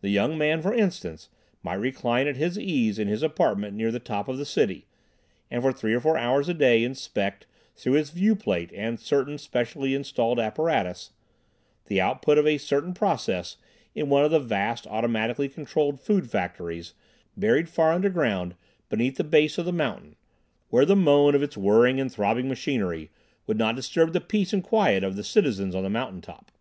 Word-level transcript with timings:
The 0.00 0.10
young 0.10 0.38
man, 0.38 0.62
for 0.62 0.72
instance, 0.72 1.28
might 1.64 1.74
recline 1.74 2.28
at 2.28 2.36
his 2.36 2.56
ease 2.56 3.00
in 3.00 3.08
his 3.08 3.20
apartment 3.20 3.76
near 3.76 3.90
the 3.90 3.98
top 3.98 4.28
of 4.28 4.38
the 4.38 4.44
city, 4.44 4.86
and 5.50 5.60
for 5.60 5.72
three 5.72 5.92
or 5.92 5.98
four 5.98 6.16
hours 6.16 6.48
a 6.48 6.54
day 6.54 6.84
inspect, 6.84 7.46
through 7.74 7.94
his 7.94 8.10
viewplate 8.12 8.70
and 8.72 9.00
certain 9.00 9.38
specially 9.38 9.92
installed 9.92 10.38
apparatus, 10.38 11.10
the 11.86 12.00
output 12.00 12.38
of 12.38 12.46
a 12.46 12.58
certain 12.58 12.94
process 12.94 13.56
in 13.92 14.08
one 14.08 14.24
of 14.24 14.30
the 14.30 14.38
vast 14.38 14.86
automatically 14.86 15.48
controlled 15.48 15.98
food 15.98 16.30
factories 16.30 16.94
buried 17.36 17.68
far 17.68 17.90
underground 17.90 18.54
beneath 18.88 19.16
the 19.16 19.24
base 19.24 19.58
of 19.58 19.64
the 19.66 19.72
mountain, 19.72 20.14
where 20.68 20.84
the 20.84 20.94
moan 20.94 21.34
of 21.34 21.42
its 21.42 21.56
whirring 21.56 21.98
and 21.98 22.12
throbbing 22.12 22.46
machinery 22.46 23.10
would 23.48 23.58
not 23.58 23.74
disturb 23.74 24.12
the 24.12 24.20
peace 24.20 24.52
and 24.52 24.62
quiet 24.62 25.02
of 25.02 25.16
the 25.16 25.24
citizens 25.24 25.74
on 25.74 25.82
the 25.82 25.90
mountain 25.90 26.20
top. 26.20 26.52